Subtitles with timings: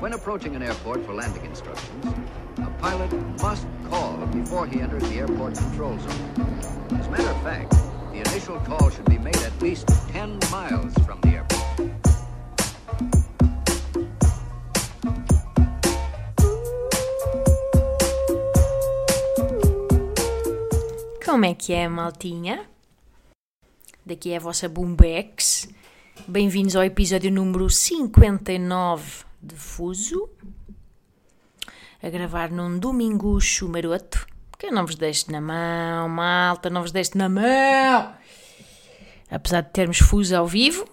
[0.00, 2.06] When approaching an airport for landing instructions,
[2.56, 6.98] a pilot must call before he enters the airport control zone.
[6.98, 7.72] As a matter of fact,
[8.10, 11.60] the initial call should be made at least 10 miles from the airport.
[21.22, 22.64] Como é que é, maltinha?
[24.06, 25.68] Daqui é a vossa Boombex.
[26.26, 30.28] Bem-vindos ao episódio número 59 de Fuso.
[32.02, 34.26] A gravar num domingo chumaroto.
[34.58, 38.14] Que eu não vos deixo na mão, malta, não vos deixo na mão!
[39.30, 40.86] Apesar de termos Fuso ao vivo,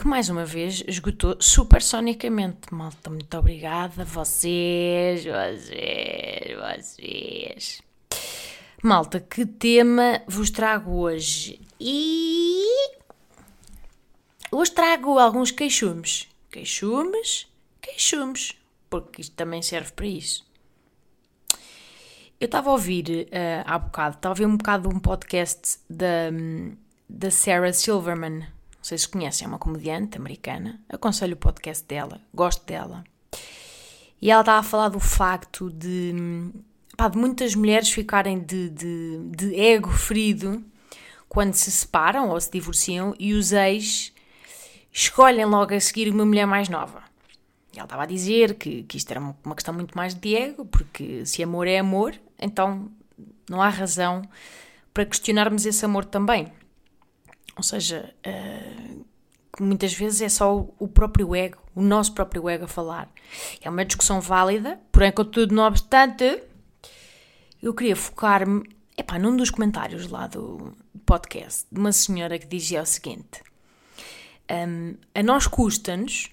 [0.00, 2.72] que mais uma vez esgotou supersonicamente.
[2.72, 4.02] Malta, muito obrigada.
[4.02, 7.82] Vocês, vocês, vocês.
[8.82, 11.60] Malta, que tema vos trago hoje?
[11.78, 12.64] E
[14.50, 16.29] hoje trago alguns queixumes.
[16.50, 17.46] Queixumes,
[17.80, 18.56] queixumes,
[18.88, 20.44] porque isto também serve para isso.
[22.40, 26.30] Eu estava a ouvir uh, há bocado, estava a ouvir um bocado um podcast da,
[27.08, 28.40] da Sarah Silverman.
[28.40, 30.80] Não sei se conhecem, é uma comediante americana.
[30.88, 33.04] Aconselho o podcast dela, gosto dela.
[34.20, 36.14] E ela estava a falar do facto de
[36.96, 40.64] pá, de muitas mulheres ficarem de, de, de ego ferido
[41.28, 44.12] quando se separam ou se divorciam e os ex
[44.92, 47.02] escolhem logo a seguir uma mulher mais nova.
[47.72, 50.64] E ela estava a dizer que, que isto era uma questão muito mais de ego,
[50.64, 52.90] porque se amor é amor, então
[53.48, 54.22] não há razão
[54.92, 56.52] para questionarmos esse amor também.
[57.56, 59.04] Ou seja, uh,
[59.60, 63.08] muitas vezes é só o próprio ego, o nosso próprio ego a falar.
[63.60, 66.42] É uma discussão válida, porém, contudo, não obstante,
[67.62, 70.74] eu queria focar-me, epá, num dos comentários lá do
[71.06, 73.42] podcast, de uma senhora que dizia o seguinte:
[74.50, 76.30] um, a nós custa-nos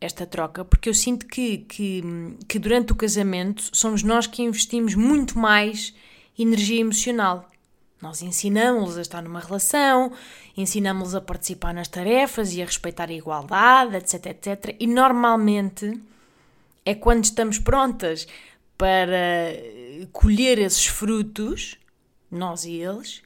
[0.00, 2.02] esta troca, porque eu sinto que, que,
[2.48, 5.94] que durante o casamento somos nós que investimos muito mais
[6.38, 7.48] energia emocional.
[8.00, 10.12] Nós ensinamos-los a estar numa relação,
[10.56, 14.76] ensinamos-los a participar nas tarefas e a respeitar a igualdade, etc, etc.
[14.78, 16.00] E normalmente
[16.84, 18.28] é quando estamos prontas
[18.76, 19.56] para
[20.12, 21.78] colher esses frutos,
[22.30, 23.22] nós e eles,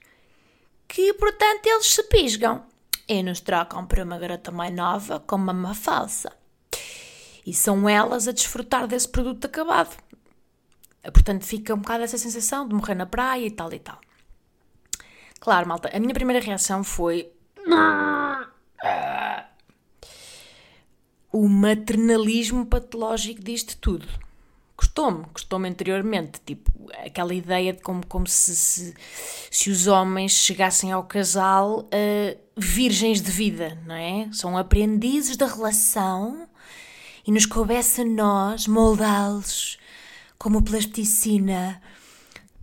[0.87, 2.70] que portanto eles se pisgam
[3.11, 6.33] e nos trocam para uma garota mais nova com uma falsa.
[7.45, 9.97] E são elas a desfrutar desse produto acabado.
[11.13, 14.01] Portanto, fica um bocado essa sensação de morrer na praia e tal e tal.
[15.41, 17.33] Claro, malta, a minha primeira reação foi.
[21.33, 24.07] O maternalismo patológico disto tudo
[24.81, 26.73] custou-me, custou-me anteriormente, tipo,
[27.05, 28.95] aquela ideia de como, como se, se,
[29.51, 34.29] se os homens chegassem ao casal uh, virgens de vida, não é?
[34.33, 36.49] São aprendizes da relação
[37.27, 39.79] e nos coubesse a nós moldá-los
[40.39, 41.81] como plasticina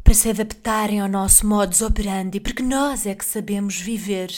[0.03, 4.31] para se adaptarem ao nosso modus operandi, porque nós é que sabemos viver.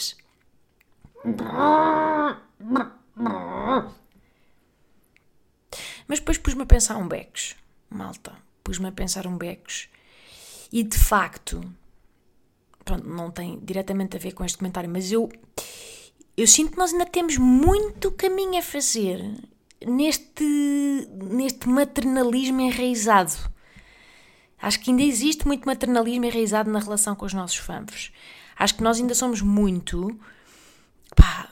[6.08, 7.54] Mas depois pus-me a pensar um becos
[7.90, 8.32] malta,
[8.62, 9.88] pus-me a pensar um becos.
[10.72, 11.60] E de facto,
[12.90, 15.30] pronto, não tem diretamente a ver com este comentário, mas eu,
[16.36, 19.22] eu sinto que nós ainda temos muito caminho a fazer
[19.86, 20.44] neste,
[21.22, 23.32] neste maternalismo enraizado.
[24.60, 28.12] Acho que ainda existe muito maternalismo enraizado na relação com os nossos fanfos.
[28.58, 30.18] Acho que nós ainda somos muito.
[31.16, 31.48] Pá,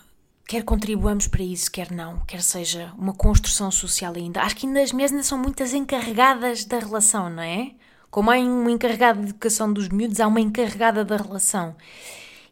[0.46, 4.42] quer contribuamos para isso, quer não, quer seja uma construção social ainda.
[4.42, 7.72] Acho que ainda as mulheres ainda são muitas encarregadas da relação, não é?
[8.10, 11.76] Como há uma encarregada de educação dos miúdos, há uma encarregada da relação.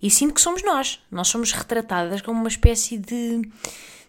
[0.02, 1.00] E sinto que somos nós.
[1.10, 3.42] Nós somos retratadas como uma espécie de,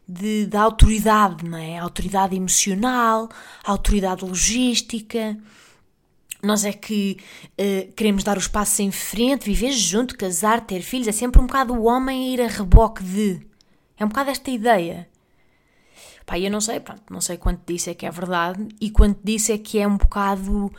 [0.08, 1.78] de, de autoridade, não é?
[1.78, 3.30] Autoridade emocional,
[3.64, 5.38] autoridade logística.
[6.44, 7.18] Nós é que
[7.54, 11.08] uh, queremos dar os passos em frente, viver junto, casar, ter filhos.
[11.08, 13.42] É sempre um bocado o homem a ir a reboque de.
[13.98, 15.08] É um bocado esta ideia.
[16.28, 19.18] Pá, eu não sei, pronto, não sei quanto disso é que é verdade e quanto
[19.24, 20.70] disso é que é um bocado,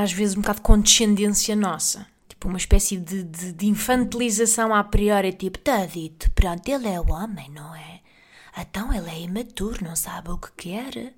[0.00, 2.06] às vezes, um bocado condescendência nossa.
[2.28, 7.00] Tipo, uma espécie de, de, de infantilização a priori, tipo, tá dito, pronto, ele é
[7.00, 8.00] o homem, não é?
[8.56, 11.14] Então ele é imaturo, não sabe o que quer.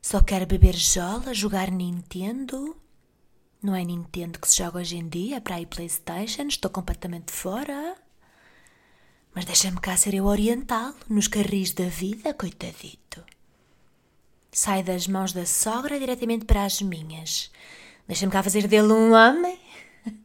[0.00, 2.76] Só quer beber jola, jogar Nintendo.
[3.62, 7.94] Não é Nintendo que se joga hoje em dia, para ir Playstation, estou completamente fora.
[9.34, 13.22] Mas deixa-me cá ser eu oriental nos carris da vida, coitadito.
[14.52, 17.50] Sai das mãos da sogra diretamente para as minhas.
[18.06, 19.58] Deixa-me cá fazer dele um homem.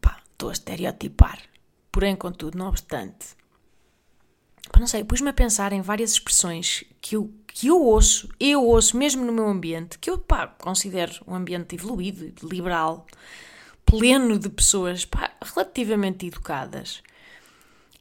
[0.00, 1.46] Pá, estou a estereotipar.
[1.96, 3.28] Porém, contudo, não obstante,
[4.70, 8.62] pá, não sei, pus-me a pensar em várias expressões que eu, que eu ouço, eu
[8.62, 13.06] ouço mesmo no meu ambiente, que eu pá, considero um ambiente evoluído, liberal,
[13.86, 17.02] pleno de pessoas pá, relativamente educadas.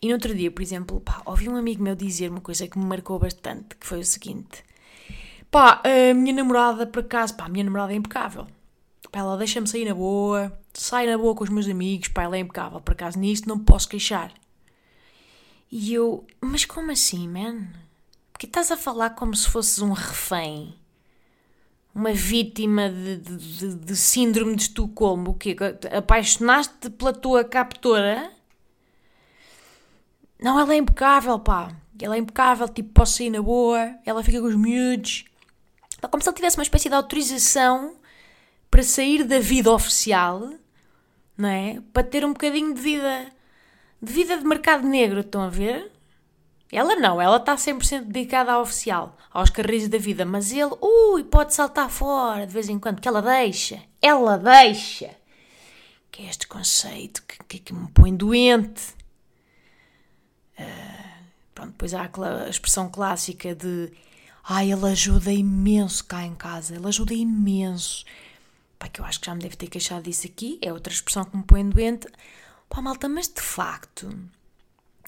[0.06, 2.78] E no outro dia, por exemplo, pá, ouvi um amigo meu dizer uma coisa que
[2.78, 4.64] me marcou bastante, que foi o seguinte:
[5.50, 8.46] pá, a minha namorada, por acaso, pá, a minha namorada é impecável.
[9.12, 12.38] Pá, ela deixa-me sair na boa, sai na boa com os meus amigos, pá, ela
[12.38, 12.80] é impecável.
[12.82, 14.32] Por acaso, nisto não posso queixar.
[15.72, 17.68] E eu, mas como assim, man?
[18.32, 20.76] Porque estás a falar como se fosses um refém?
[21.96, 25.32] Uma vítima de, de, de, de síndrome de Estocolmo?
[25.32, 25.56] O quê?
[25.98, 28.35] Apaixonaste pela tua captora?
[30.46, 31.76] Não, ela é impecável, pá.
[32.00, 35.26] Ela é impecável, tipo, posso sair na boa, ela fica com os miúdos.
[36.00, 37.96] É como se ele tivesse uma espécie de autorização
[38.70, 40.54] para sair da vida oficial,
[41.36, 41.82] não é?
[41.92, 43.26] Para ter um bocadinho de vida,
[44.00, 45.92] de vida de mercado negro, estão a ver?
[46.72, 51.24] Ela não, ela está 100% dedicada ao oficial, aos carris da vida, mas ele, ui,
[51.24, 55.10] pode saltar fora de vez em quando, que ela deixa, ela deixa.
[56.12, 58.94] Que é este conceito que, que, que me põe doente.
[61.56, 62.10] Pronto, depois há
[62.46, 63.92] a expressão clássica de
[64.44, 68.06] ai, ele ajuda imenso cá em casa, ele ajuda imenso.
[68.78, 71.24] Pá, que eu acho que já me deve ter queixado disso aqui, é outra expressão
[71.24, 72.08] que me põe doente.
[72.70, 74.08] Pá, malta, mas de facto,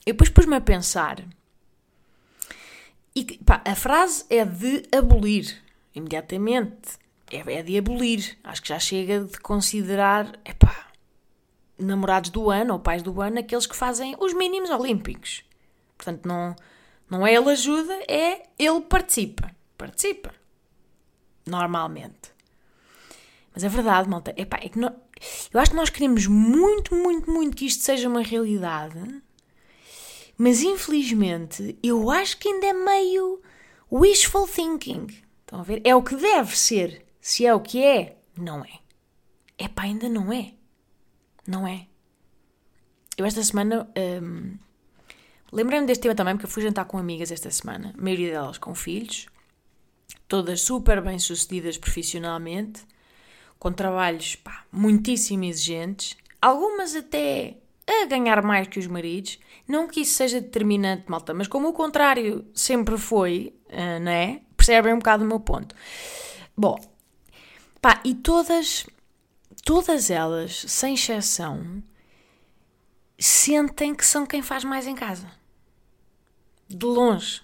[0.06, 1.24] eu depois pus-me a pensar.
[3.14, 5.62] E pá, a frase é de abolir,
[5.94, 6.98] imediatamente.
[7.30, 8.38] É, é de abolir.
[8.42, 10.87] Acho que já chega de considerar, epá,
[11.78, 15.44] namorados do ano ou pais do ano aqueles que fazem os mínimos olímpicos.
[15.98, 16.56] Portanto, não,
[17.10, 19.52] não é ele ajuda, é ele participa.
[19.78, 20.34] Participa.
[21.46, 22.32] Normalmente.
[23.54, 24.34] Mas é verdade, malta.
[24.38, 24.96] Epá, é que não,
[25.54, 29.22] eu acho que nós queremos muito, muito, muito que isto seja uma realidade.
[30.38, 33.42] Mas infelizmente, eu acho que ainda é meio
[33.92, 35.08] wishful thinking.
[35.42, 35.82] Estão a ver?
[35.84, 37.06] É o que deve ser.
[37.20, 38.80] Se é o que é, não é.
[39.58, 40.54] Epá, ainda não é.
[41.48, 41.88] Não é?
[43.18, 43.90] Eu esta semana.
[43.98, 44.58] Um,
[45.52, 48.58] Lembrei-me deste tema também porque eu fui jantar com amigas esta semana, a maioria delas
[48.58, 49.28] com filhos,
[50.28, 52.82] todas super bem sucedidas profissionalmente,
[53.58, 57.56] com trabalhos pá, muitíssimo exigentes, algumas até
[57.88, 59.40] a ganhar mais que os maridos.
[59.66, 64.42] Não que isso seja determinante, malta, mas como o contrário sempre foi, uh, não é?
[64.56, 65.74] Percebem um bocado o meu ponto.
[66.58, 66.78] Bom,
[67.82, 68.86] pá, e todas
[69.68, 71.84] todas elas, sem exceção,
[73.20, 75.30] sentem que são quem faz mais em casa.
[76.70, 77.42] De longe.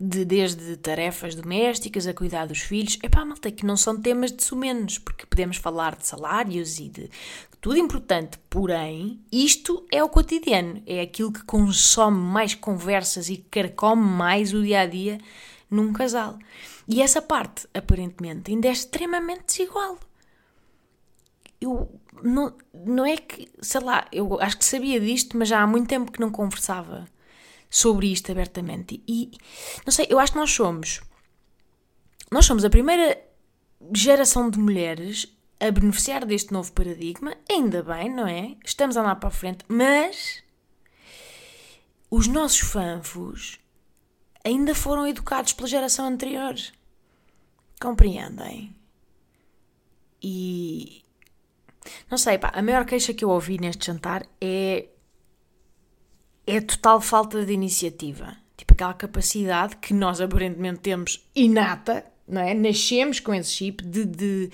[0.00, 2.98] De, desde tarefas domésticas a cuidar dos filhos.
[3.02, 7.10] Epá, malta, que não são temas de sumenos, porque podemos falar de salários e de
[7.60, 14.02] tudo importante, porém, isto é o cotidiano, é aquilo que consome mais conversas e carcome
[14.02, 15.18] mais o dia a dia
[15.70, 16.38] num casal.
[16.88, 19.98] E essa parte, aparentemente, ainda é extremamente desigual
[21.60, 25.66] eu não, não é que, sei lá, eu acho que sabia disto, mas já há
[25.66, 27.06] muito tempo que não conversava
[27.70, 29.02] sobre isto abertamente.
[29.06, 29.30] E
[29.84, 31.00] não sei, eu acho que nós somos
[32.34, 33.22] nós somos a primeira
[33.94, 38.56] geração de mulheres a beneficiar deste novo paradigma, ainda bem, não é?
[38.64, 40.42] Estamos a andar para a frente, mas
[42.10, 43.60] os nossos fanfos
[44.44, 46.56] ainda foram educados pela geração anterior.
[47.80, 48.74] Compreendem?
[50.20, 51.03] E,
[52.10, 54.86] não sei, pá, a maior queixa que eu ouvi neste jantar é.
[56.46, 58.36] é a total falta de iniciativa.
[58.56, 62.54] Tipo aquela capacidade que nós aparentemente temos inata, não é?
[62.54, 64.04] Nascemos com esse chip de.
[64.04, 64.50] de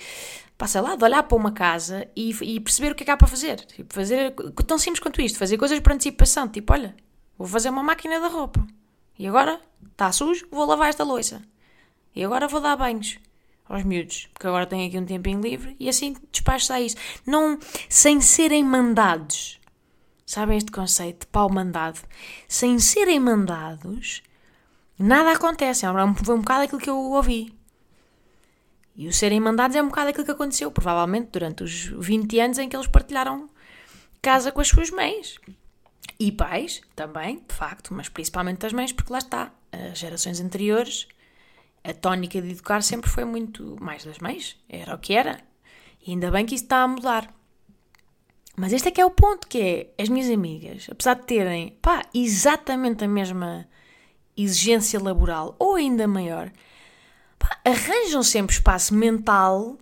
[0.57, 3.17] pá, lá, de olhar para uma casa e, e perceber o que é que há
[3.17, 3.59] para fazer.
[3.61, 4.33] Tipo, fazer.
[4.65, 6.47] tão simples quanto isto, fazer coisas por antecipação.
[6.47, 6.95] Tipo, olha,
[7.37, 8.65] vou fazer uma máquina de roupa.
[9.17, 9.61] E agora
[9.91, 11.41] está sujo, vou lavar esta louça.
[12.15, 13.19] E agora vou dar banhos
[13.71, 16.95] aos miúdos, porque agora têm aqui um tempinho livre e assim despacha isso.
[17.25, 17.57] Não,
[17.89, 19.59] sem serem mandados.
[20.25, 21.99] Sabem este conceito de pau mandado?
[22.47, 24.21] Sem serem mandados,
[24.97, 25.85] nada acontece.
[25.85, 27.53] É um, foi um bocado aquilo que eu ouvi.
[28.95, 32.57] E o serem mandados é um bocado aquilo que aconteceu, provavelmente, durante os 20 anos
[32.59, 33.49] em que eles partilharam
[34.21, 35.39] casa com as suas mães.
[36.19, 41.07] E pais também, de facto, mas principalmente as mães, porque lá está, as gerações anteriores
[41.83, 45.39] a tónica de educar sempre foi muito mais das mães, era o que era.
[46.05, 47.33] E ainda bem que isso está a mudar.
[48.55, 51.77] Mas este é que é o ponto, que é, as minhas amigas, apesar de terem,
[51.81, 53.67] pá, exatamente a mesma
[54.35, 56.51] exigência laboral, ou ainda maior,
[57.39, 59.77] pá, arranjam sempre espaço mental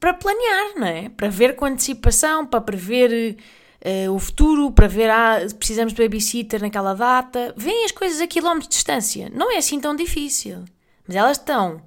[0.00, 1.08] para planear, não é?
[1.08, 3.36] Para ver com antecipação, para prever
[3.84, 7.54] uh, o futuro para ver, ah, precisamos de babysitter naquela data.
[7.56, 9.30] Vêm as coisas a quilómetros de distância.
[9.32, 10.64] Não é assim tão difícil.
[11.06, 11.82] Mas elas estão.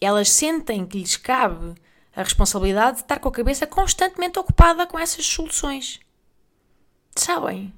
[0.00, 1.74] Elas sentem que lhes cabe
[2.14, 6.00] a responsabilidade de estar com a cabeça constantemente ocupada com essas soluções.
[7.14, 7.72] Sabem?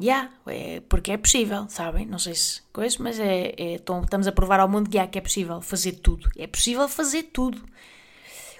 [0.00, 2.06] Já, yeah, é, porque é possível, sabem?
[2.06, 5.18] Não sei se coisa, mas é, é, estamos a provar ao mundo que, yeah, que
[5.18, 6.30] é possível fazer tudo.
[6.36, 7.64] É possível fazer tudo.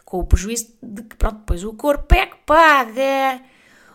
[0.04, 3.40] Com o prejuízo de que, pronto, depois o corpo é que paga.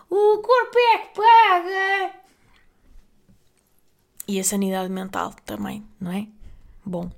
[0.08, 2.14] O corpo é que paga.
[4.26, 6.26] E a sanidade mental também, não é?
[6.84, 7.10] Bom.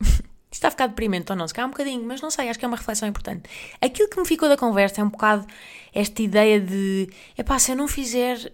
[0.00, 1.46] Isto está a ficar deprimente ou não?
[1.46, 3.48] Se calhar um bocadinho, mas não sei, acho que é uma reflexão importante.
[3.80, 5.46] Aquilo que me ficou da conversa é um bocado
[5.92, 8.52] esta ideia de: epá, se eu não fizer,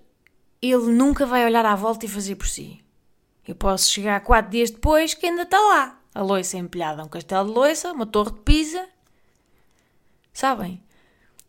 [0.61, 2.83] ele nunca vai olhar à volta e fazer por si.
[3.47, 6.01] Eu posso chegar quatro dias depois que ainda está lá.
[6.15, 8.89] A loiça empilhada, um castelo de loiça, uma torre de pisa.
[10.33, 10.83] Sabem?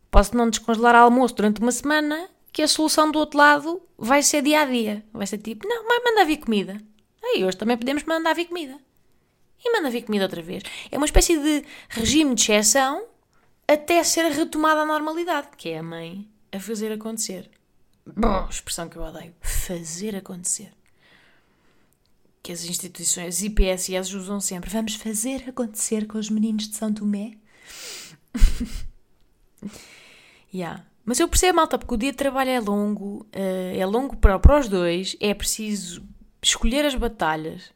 [0.09, 4.41] Posso não descongelar almoço durante uma semana que a solução do outro lado vai ser
[4.41, 5.03] dia a dia.
[5.11, 6.77] Vai ser tipo, não, mas manda vir comida.
[7.23, 8.79] Aí hoje também podemos mandar vir comida
[9.63, 10.63] e manda vir comida outra vez.
[10.91, 13.05] É uma espécie de regime de exceção
[13.67, 17.49] até ser retomada a normalidade, que é a mãe a fazer acontecer.
[18.05, 19.33] Bom, expressão que eu odeio.
[19.41, 20.71] Fazer acontecer.
[22.41, 24.69] Que as instituições IPSS usam sempre.
[24.69, 27.37] Vamos fazer acontecer com os meninos de São Tomé.
[30.53, 30.85] yeah.
[31.05, 34.39] Mas eu percebo, malta, porque o dia de trabalho é longo, uh, é longo para,
[34.39, 36.03] para os dois, é preciso
[36.47, 37.71] escolher as batalhas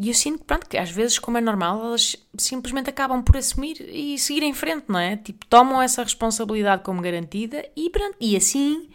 [0.00, 3.82] e eu sinto pronto, que às vezes, como é normal, elas simplesmente acabam por assumir
[3.82, 5.18] e seguir em frente, não é?
[5.18, 8.16] Tipo, tomam essa responsabilidade como garantida e pronto.
[8.18, 8.88] E assim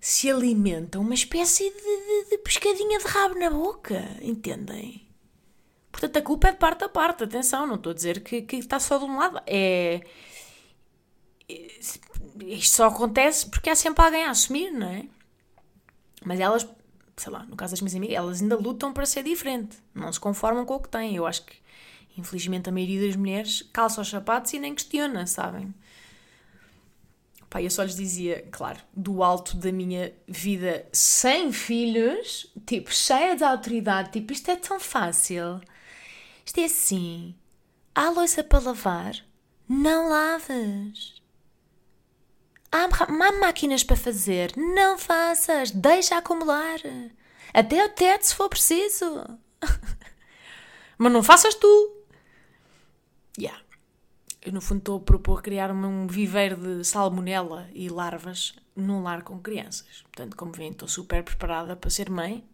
[0.00, 5.08] se alimentam uma espécie de, de, de pescadinha de rabo na boca, entendem?
[5.90, 8.56] Portanto, a culpa é de parte a parte, atenção, não estou a dizer que, que
[8.56, 9.42] está só de um lado.
[9.44, 10.02] É.
[12.46, 15.04] Isto só acontece porque há sempre alguém a assumir, não é?
[16.24, 16.64] Mas elas
[17.20, 20.18] sei lá, no caso das minhas amigas, elas ainda lutam para ser diferente, não se
[20.18, 21.16] conformam com o que têm.
[21.16, 21.54] Eu acho que,
[22.16, 25.74] infelizmente, a maioria das mulheres calça os sapatos e nem questiona, sabem?
[27.50, 33.34] Pá, eu só lhes dizia, claro, do alto da minha vida sem filhos, tipo, cheia
[33.34, 35.60] de autoridade, tipo, isto é tão fácil.
[36.46, 37.34] Isto é assim.
[37.94, 39.16] Há louça para lavar?
[39.68, 41.19] Não lavas.
[42.72, 44.52] Há, máquinas para fazer.
[44.56, 45.70] Não faças.
[45.70, 46.78] Deixa acumular.
[47.52, 49.24] Até o teto se for preciso.
[50.96, 51.96] Mas não faças tu.
[53.38, 53.60] Yeah.
[54.42, 59.22] Eu, no fundo, estou a propor criar um viveiro de salmonela e larvas num lar
[59.22, 60.02] com crianças.
[60.02, 62.44] Portanto, como veem, estou super preparada para ser mãe.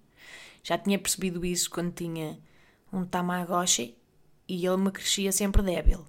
[0.62, 2.38] Já tinha percebido isso quando tinha
[2.92, 3.96] um Tamagotchi
[4.49, 6.04] e ele me crescia sempre débil.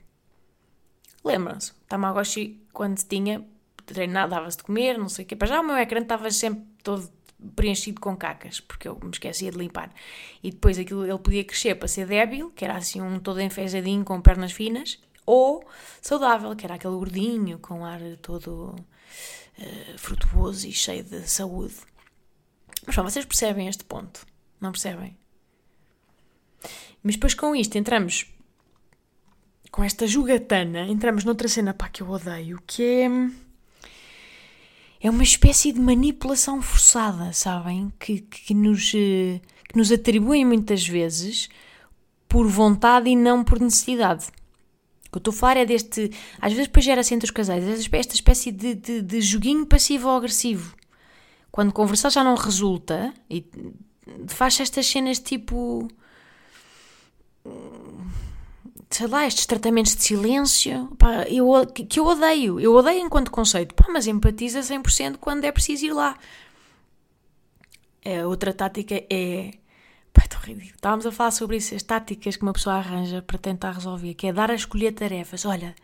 [1.24, 1.74] Lembram-se?
[1.88, 3.46] Tamagotchi, quando tinha,
[3.94, 5.36] treinar, dava-se de comer, não sei o quê.
[5.36, 7.10] Para já o meu ecrã estava sempre todo
[7.56, 9.92] preenchido com cacas, porque eu me esquecia de limpar.
[10.44, 14.04] E depois aquilo ele podia crescer para ser débil, que era assim um todo enfezadinho
[14.04, 15.68] com pernas finas, ou
[16.02, 21.76] saudável, que era aquele gordinho com ar todo uh, frutuoso e cheio de saúde.
[22.86, 24.26] Mas bom, vocês percebem este ponto,
[24.60, 25.18] não percebem?
[27.04, 28.26] Mas depois com isto entramos
[29.70, 33.10] com esta jogatana, entramos noutra cena pá, que eu odeio, que é
[35.02, 37.92] é uma espécie de manipulação forçada, sabem?
[38.00, 39.40] Que, que, nos, eh,
[39.70, 41.50] que nos atribuem muitas vezes
[42.28, 44.28] por vontade e não por necessidade.
[45.08, 46.12] O que eu estou a falar é deste.
[46.42, 47.64] Às vezes, depois gera-se entre os casais
[47.94, 50.76] esta espécie de, de, de joguinho passivo ou agressivo.
[51.52, 53.46] Quando conversar já não resulta e
[54.28, 55.88] faz estas cenas tipo
[58.90, 62.60] sei lá, estes tratamentos de silêncio, pá, eu, que eu odeio.
[62.60, 66.18] Eu odeio enquanto conceito, pá, mas empatiza 100% quando é preciso ir lá.
[68.04, 69.52] É, outra tática é.
[70.14, 70.76] Pá, ridículo.
[70.76, 74.28] Estávamos a falar sobre isso, as táticas que uma pessoa arranja para tentar resolver, que
[74.28, 75.46] é dar a escolher tarefas.
[75.46, 75.76] Olha,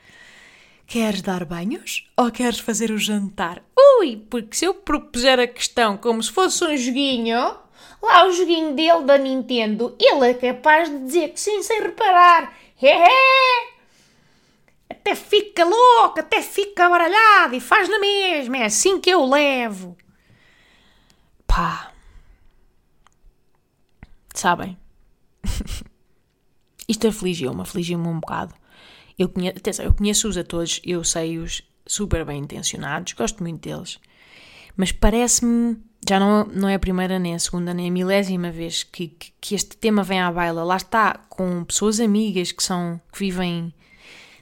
[0.87, 3.61] queres dar banhos ou queres fazer o jantar?
[3.99, 7.57] Ui, porque se eu propuser a questão como se fosse um joguinho,
[8.01, 12.53] lá o joguinho dele da Nintendo, ele é capaz de dizer que sim sem reparar.
[14.89, 18.57] Até fica louco, até fica baralhado e faz na mesma.
[18.57, 19.97] É assim que eu levo.
[21.47, 21.91] Pá.
[24.33, 24.77] Sabem?
[26.87, 28.53] Isto afligiu-me, afligiu-me um bocado.
[29.17, 33.99] Eu conheço, eu conheço-os a todos, eu sei-os super bem intencionados, gosto muito deles.
[34.75, 38.83] Mas parece-me já não, não é a primeira, nem a segunda, nem a milésima vez
[38.83, 40.63] que, que, que, este tema vem à baila.
[40.63, 43.73] Lá está, com pessoas amigas que são que vivem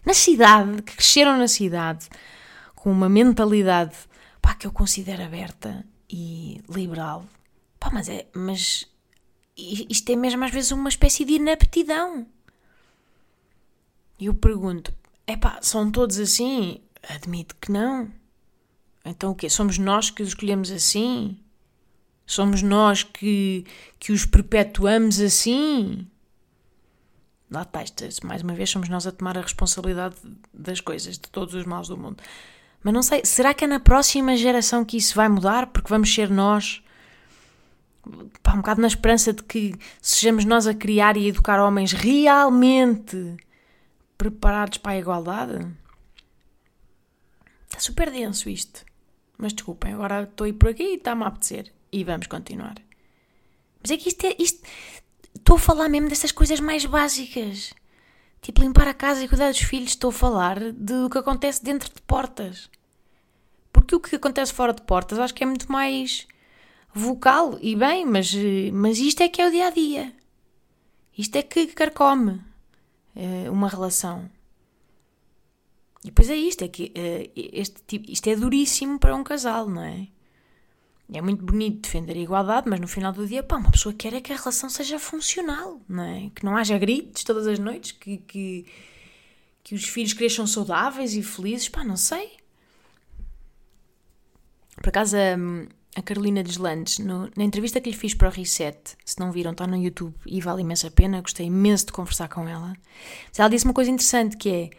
[0.05, 2.07] na cidade, que cresceram na cidade,
[2.75, 3.95] com uma mentalidade
[4.41, 7.25] pá, que eu considero aberta e liberal.
[7.79, 8.87] Pá, mas é, mas
[9.55, 12.25] isto é mesmo às vezes uma espécie de inaptidão.
[14.19, 14.93] E eu pergunto,
[15.27, 16.81] é pá, são todos assim?
[17.07, 18.11] Admito que não.
[19.03, 19.49] Então o quê?
[19.49, 21.39] Somos nós que os escolhemos assim?
[22.31, 23.65] Somos nós que,
[23.99, 26.07] que os perpetuamos assim?
[27.51, 27.81] Lá está,
[28.23, 30.15] mais uma vez somos nós a tomar a responsabilidade
[30.53, 32.23] das coisas, de todos os males do mundo.
[32.81, 35.67] Mas não sei, será que é na próxima geração que isso vai mudar?
[35.67, 36.81] Porque vamos ser nós,
[38.41, 43.35] pá, um bocado na esperança de que sejamos nós a criar e educar homens realmente
[44.17, 45.67] preparados para a igualdade?
[47.67, 48.85] Está super denso isto.
[49.37, 51.73] Mas desculpem, agora estou aí por aqui e está-me a apetecer.
[51.91, 52.75] E vamos continuar.
[53.81, 54.35] Mas é que isto é.
[54.39, 54.61] Isto,
[55.35, 57.73] estou a falar mesmo dessas coisas mais básicas.
[58.41, 59.89] Tipo, limpar a casa e cuidar dos filhos.
[59.89, 62.69] Estou a falar do que acontece dentro de portas.
[63.71, 66.27] Porque o que acontece fora de portas acho que é muito mais
[66.93, 68.33] vocal e bem, mas,
[68.73, 70.13] mas isto é que é o dia a dia.
[71.17, 72.41] Isto é que carcome
[73.15, 74.29] é, uma relação.
[76.03, 79.67] E depois é isto, é que é, este tipo, isto é duríssimo para um casal,
[79.69, 80.07] não é?
[81.13, 84.13] É muito bonito defender a igualdade, mas no final do dia, pá, uma pessoa quer
[84.13, 86.31] é que a relação seja funcional, não é?
[86.33, 88.65] Que não haja gritos todas as noites, que, que,
[89.61, 92.31] que os filhos cresçam saudáveis e felizes, pá, não sei.
[94.77, 98.95] Por acaso, a, a Carolina Deslandes, no, na entrevista que lhe fiz para o Reset,
[99.03, 102.47] se não viram, está no YouTube e vale imensa pena, gostei imenso de conversar com
[102.47, 102.73] ela.
[103.37, 104.69] Ela disse uma coisa interessante que é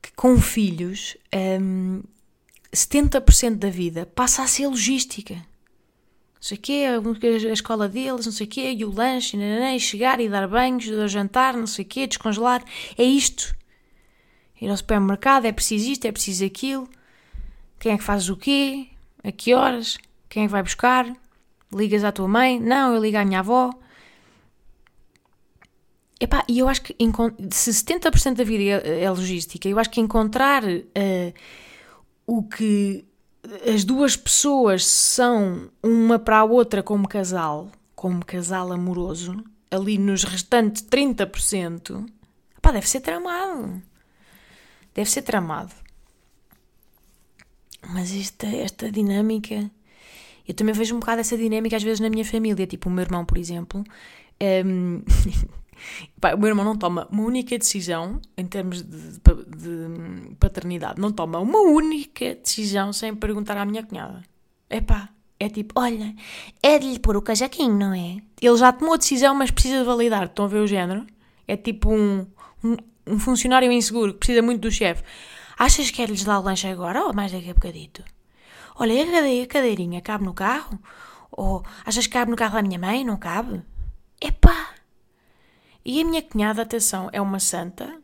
[0.00, 1.16] que com filhos
[1.60, 2.00] um,
[2.72, 5.34] 70% da vida passa a ser logística.
[5.34, 6.84] Não sei o quê,
[7.48, 10.46] a escola deles, não sei o quê, e o lanche, e, e chegar e dar
[10.46, 12.62] banhos, jantar, não sei o quê, descongelar.
[12.96, 13.56] É isto.
[14.60, 16.88] Ir ao supermercado, é preciso isto, é preciso aquilo.
[17.78, 18.88] Quem é que faz o quê?
[19.24, 19.98] A que horas?
[20.28, 21.06] Quem é que vai buscar?
[21.72, 22.60] Ligas à tua mãe?
[22.60, 23.70] Não, eu ligo à minha avó.
[26.20, 26.96] Epá, e eu acho que
[27.50, 31.34] se 70% da vida é, é, logística, eu acho que encontrar uh,
[32.28, 33.06] o que
[33.66, 40.24] as duas pessoas são uma para a outra como casal, como casal amoroso, ali nos
[40.24, 42.06] restantes 30%,
[42.60, 43.82] pá, deve ser tramado.
[44.94, 45.72] Deve ser tramado.
[47.88, 49.70] Mas esta, esta dinâmica.
[50.46, 52.66] Eu também vejo um bocado essa dinâmica às vezes na minha família.
[52.66, 53.82] Tipo, o meu irmão, por exemplo.
[54.40, 55.02] Um,
[56.34, 61.00] o meu irmão não toma uma única decisão em termos de, de, de, paternidade.
[61.00, 64.22] Não toma uma única decisão sem perguntar à minha cunhada.
[64.68, 65.08] É pá,
[65.40, 66.14] é tipo, olha,
[66.62, 68.18] é de lhe pôr o cajaquinho, não é?
[68.40, 70.24] Ele já tomou a decisão, mas precisa de validar.
[70.24, 71.06] Estão a ver o género?
[71.46, 72.26] É tipo um,
[72.62, 75.02] um, um funcionário inseguro que precisa muito do chefe.
[75.58, 78.04] Achas que é-lhes dar o lanche agora ou mais daqui a bocadito?
[78.76, 78.94] Olha,
[79.42, 80.78] a cadeirinha cabe no carro?
[81.32, 83.04] Ou achas que cabe no carro da minha mãe?
[83.04, 83.62] Não cabe?
[84.20, 84.74] Epá,
[85.90, 87.98] e a minha cunhada, atenção, é uma santa.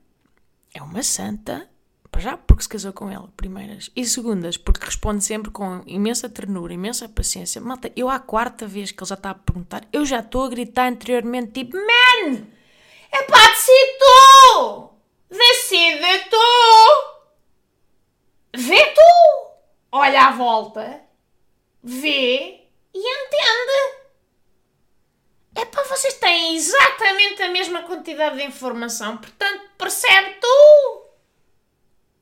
[0.72, 1.68] É uma santa.
[2.16, 3.90] Já porque se casou com ele, primeiras.
[3.94, 7.60] E segundas, porque responde sempre com imensa ternura, imensa paciência.
[7.60, 10.48] Malta, eu à quarta vez que ele já está a perguntar, eu já estou a
[10.48, 12.46] gritar anteriormente, tipo, Man!
[13.12, 14.90] É pá, decide tu!
[15.28, 17.18] Decide tu!
[18.56, 19.50] Vê tu!
[19.92, 21.02] Olha à volta,
[21.82, 22.62] vê
[22.94, 23.93] e entende!
[25.94, 31.04] Vocês têm exatamente a mesma quantidade de informação, portanto, percebe tu.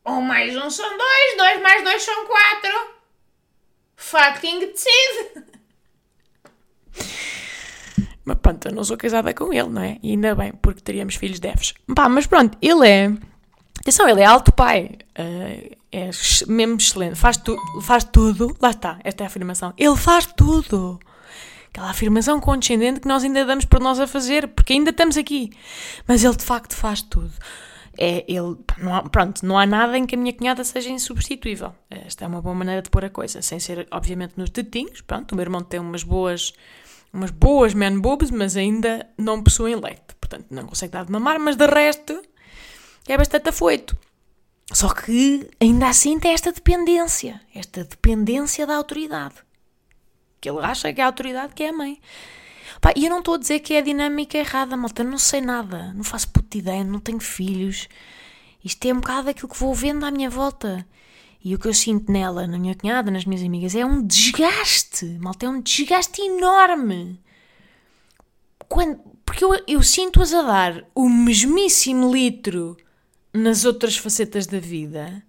[0.05, 2.91] Um mais um são dois, dois mais dois são quatro.
[3.97, 5.47] Fucking decide.
[8.27, 9.99] Mas pronto, eu não sou casada com ele, não é?
[10.03, 11.73] E ainda bem, porque teríamos filhos deves.
[11.97, 13.11] Pá, mas pronto, ele é.
[13.81, 14.99] Atenção, ele é alto pai.
[15.19, 16.11] Uh, é
[16.47, 17.17] mesmo excelente.
[17.17, 18.55] Faz, tu, faz tudo.
[18.61, 19.75] Lá está, esta é a afirmação.
[19.77, 21.01] Ele faz tudo
[21.73, 25.51] aquela afirmação condescendente que nós ainda damos por nós a fazer, porque ainda estamos aqui.
[26.07, 27.33] Mas ele de facto faz tudo.
[27.99, 31.75] É, ele, não há, pronto, não há nada em que a minha cunhada seja insubstituível.
[31.91, 35.01] Esta é uma boa maneira de pôr a coisa, sem ser, obviamente, nos tetinhos.
[35.01, 36.53] Pronto, o meu irmão tem umas boas,
[37.13, 40.15] umas boas man boobs, mas ainda não possuem leite.
[40.21, 42.23] Portanto, não consegue dar de mamar, mas de resto
[43.09, 43.97] é bastante afoito.
[44.73, 49.37] Só que ainda assim tem esta dependência, esta dependência da autoridade
[50.43, 52.01] que ele acha que é a autoridade que é a mãe.
[52.81, 55.41] Pá, e eu não estou a dizer que é a dinâmica errada, malta, não sei
[55.41, 57.89] nada, não faço puta ideia, não tenho filhos.
[58.65, 60.85] Isto é um bocado aquilo que vou vendo à minha volta.
[61.45, 65.07] E o que eu sinto nela, na minha cunhada, nas minhas amigas, é um desgaste,
[65.21, 67.21] malta, é um desgaste enorme.
[68.69, 72.77] Quando, porque eu, eu sinto-as a dar o mesmíssimo litro
[73.33, 75.23] nas outras facetas da vida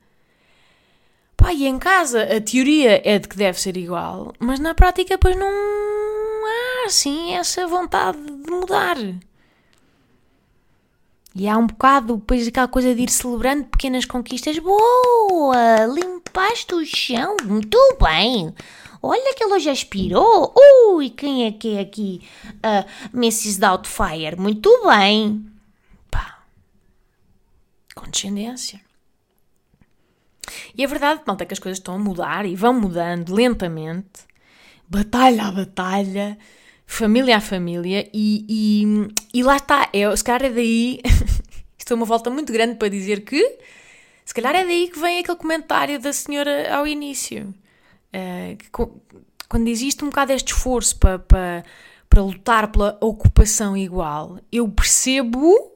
[1.43, 5.17] Pá, e em casa a teoria é de que deve ser igual, mas na prática,
[5.17, 8.95] pois não há assim essa vontade de mudar.
[11.35, 14.57] E há um bocado depois aquela coisa de ir celebrando pequenas conquistas.
[14.57, 15.85] Boa!
[15.93, 18.55] Limpaste o chão, muito bem!
[19.01, 20.53] Olha que ele hoje aspirou.
[20.93, 22.21] Ui, quem é que é aqui?
[22.45, 23.59] Uh, Mrs.
[23.59, 25.45] Doubtfire, muito bem!
[26.09, 26.45] Pá!
[27.93, 28.79] Condescendência.
[30.75, 34.21] E é verdade, malta, que as coisas estão a mudar e vão mudando lentamente,
[34.87, 36.37] batalha a batalha,
[36.85, 39.89] família a família, e, e, e lá está.
[39.93, 41.01] É, se calhar é daí.
[41.77, 43.57] Isto é uma volta muito grande para dizer que.
[44.25, 47.53] Se calhar é daí que vem aquele comentário da senhora ao início.
[48.15, 48.69] Uh, que,
[49.49, 51.63] quando existe um bocado este esforço para, para,
[52.09, 55.72] para lutar pela ocupação igual, eu percebo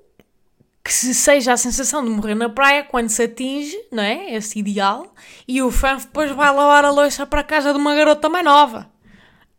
[0.88, 4.34] que se seja a sensação de morrer na praia quando se atinge, não é?
[4.34, 5.14] Esse ideal,
[5.46, 8.46] e o fã depois vai lavar a louça para a casa de uma garota mais
[8.46, 8.90] nova.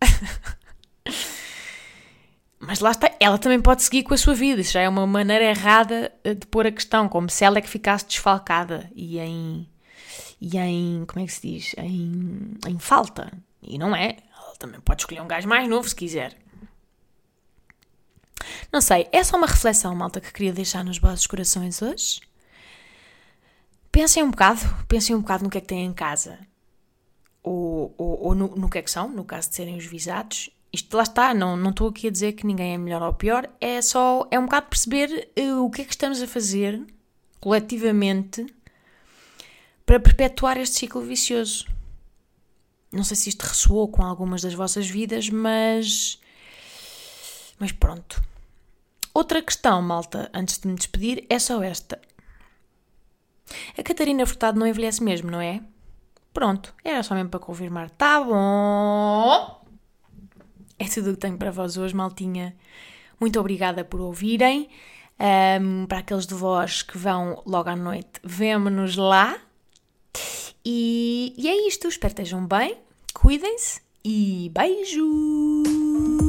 [2.58, 4.62] Mas lá está, ela também pode seguir com a sua vida.
[4.62, 7.68] Isso já é uma maneira errada de pôr a questão, como se ela é que
[7.68, 9.68] ficasse desfalcada e em.
[10.40, 11.04] e em.
[11.06, 11.74] como é que se diz?
[11.76, 13.30] Em, em falta.
[13.62, 14.16] E não é.
[14.34, 16.34] Ela também pode escolher um gajo mais novo se quiser.
[18.72, 22.20] Não sei, é só uma reflexão, malta, que queria deixar nos vossos corações hoje.
[23.90, 26.38] Pensem um bocado, pensem um bocado no que é que têm em casa.
[27.42, 30.50] Ou, ou, ou no, no, que é que são, no caso de serem os visados.
[30.70, 33.48] Isto lá está, não, não estou aqui a dizer que ninguém é melhor ou pior,
[33.58, 36.84] é só, é um bocado perceber uh, o que é que estamos a fazer
[37.40, 38.44] coletivamente
[39.86, 41.66] para perpetuar este ciclo vicioso.
[42.92, 46.18] Não sei se isto ressoou com algumas das vossas vidas, mas.
[47.58, 48.22] Mas pronto.
[49.18, 52.00] Outra questão, malta, antes de me despedir, é só esta.
[53.76, 55.60] A Catarina Furtado não envelhece mesmo, não é?
[56.32, 57.90] Pronto, era só mesmo para confirmar.
[57.90, 59.60] Tá bom!
[60.78, 62.56] É tudo o que tenho para vós hoje, maltinha.
[63.18, 64.68] Muito obrigada por ouvirem.
[65.18, 69.36] Um, para aqueles de vós que vão logo à noite, vemo-nos lá.
[70.64, 71.88] E, e é isto.
[71.88, 72.78] Espero que estejam bem,
[73.12, 76.27] cuidem-se e beijo!